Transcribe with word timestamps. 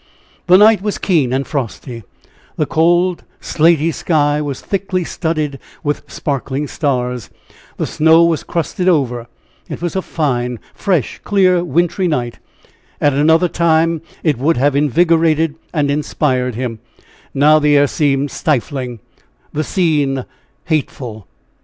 The 0.47 0.57
night 0.57 0.81
was 0.81 0.97
keen 0.97 1.31
and 1.31 1.45
frosty, 1.45 2.01
the 2.55 2.65
cold, 2.65 3.23
slaty 3.39 3.91
sky 3.93 4.41
was 4.41 4.59
thickly 4.59 5.03
studded 5.03 5.59
with 5.83 6.01
sparkling 6.09 6.65
stars, 6.65 7.29
the 7.77 7.85
snow 7.85 8.23
was 8.23 8.43
crusted 8.43 8.89
over 8.89 9.27
it 9.69 9.79
was 9.79 9.95
a 9.95 10.01
fine, 10.01 10.57
fresh, 10.73 11.19
clear, 11.23 11.63
wintry 11.63 12.07
night; 12.07 12.39
at 12.99 13.13
another 13.13 13.47
time 13.47 14.01
it 14.23 14.39
would 14.39 14.57
have 14.57 14.75
invigorated 14.75 15.53
and 15.71 15.91
inspired 15.91 16.55
him; 16.55 16.79
now 17.35 17.59
the 17.59 17.77
air 17.77 17.85
seemed 17.85 18.31
stifling, 18.31 19.01
the 19.53 19.63
scene 19.63 20.25
hateful. 20.65 21.27